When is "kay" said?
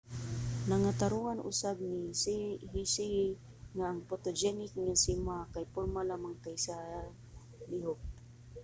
5.53-5.65